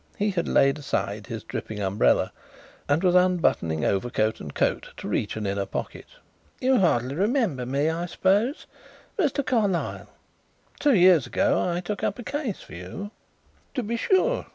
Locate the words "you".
6.59-6.79, 12.73-13.11